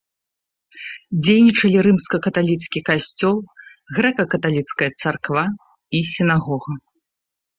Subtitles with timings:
[1.23, 3.37] Дзейнічалі рымска-каталіцкі касцёл,
[3.99, 5.43] грэка-каталіцкая царква
[5.99, 6.71] і сінагога.